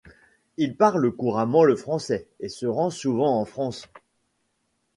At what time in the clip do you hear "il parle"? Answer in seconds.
0.57-1.11